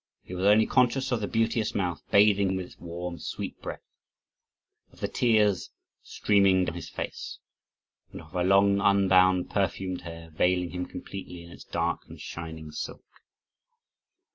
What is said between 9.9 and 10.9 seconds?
hair, veiling him